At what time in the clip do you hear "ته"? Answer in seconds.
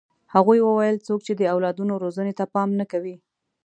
2.39-2.45